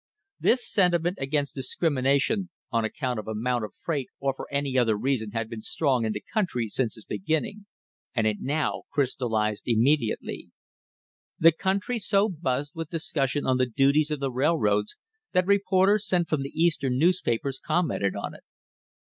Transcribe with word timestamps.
The 0.39 0.57
sentiment 0.57 1.19
against 1.21 1.53
discrimination 1.53 2.49
on 2.71 2.83
account 2.83 3.19
of 3.19 3.27
amount 3.27 3.65
of 3.65 3.75
freight 3.75 4.07
or 4.19 4.33
for 4.35 4.51
any 4.51 4.75
other 4.75 4.97
reason 4.97 5.29
had 5.33 5.47
been 5.47 5.61
strong 5.61 6.05
in 6.05 6.11
the 6.11 6.21
country 6.33 6.69
since 6.69 6.97
its 6.97 7.05
beginning, 7.05 7.67
and 8.15 8.25
it 8.25 8.37
now 8.39 8.81
crystallised 8.91 9.65
imme 9.67 9.95
diately. 10.01 10.49
The 11.37 11.51
country 11.51 11.99
so 11.99 12.27
buzzed 12.29 12.71
with 12.73 12.89
discussion 12.89 13.45
on 13.45 13.57
the 13.57 13.67
duties 13.69 14.09
of 14.09 14.19
the 14.19 14.31
railroads 14.31 14.95
that 15.33 15.45
reporters 15.45 16.07
sent 16.07 16.27
from 16.27 16.41
the 16.41 16.53
Eastern 16.59 16.97
news 16.97 17.21
papers 17.21 17.59
commented 17.59 18.15
on 18.15 18.33
it. 18.33 18.41